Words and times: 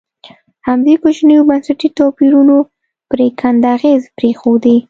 همدې 0.67 0.93
کوچنیو 1.03 1.47
بنسټي 1.49 1.89
توپیرونو 1.97 2.57
پرېکنده 3.11 3.67
اغېزې 3.75 4.09
پرېښودې. 4.17 4.75